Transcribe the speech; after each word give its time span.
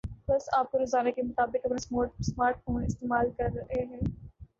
پس 0.27 0.47
آپ 0.53 0.71
کو 0.71 0.77
روزانہ 0.79 1.09
کے 1.09 1.21
مطابق 1.21 1.65
اپنا 1.65 1.77
سمارٹ 2.21 2.63
فون 2.63 2.83
استعمال 2.83 3.29
کر 3.37 3.49
ہے 3.69 3.85